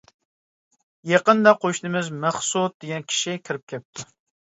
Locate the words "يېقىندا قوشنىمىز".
1.09-2.11